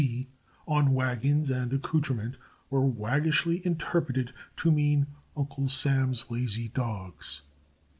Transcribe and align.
D.," 0.03 0.25
on 0.67 0.95
wagons 0.95 1.51
and 1.51 1.71
accouterment 1.71 2.35
were 2.71 2.83
waggishly 2.83 3.63
interpreted 3.63 4.33
to 4.57 4.71
mean 4.71 5.05
"Uncle 5.37 5.69
Sam's 5.69 6.31
Lazy 6.31 6.69
Dogs." 6.69 7.43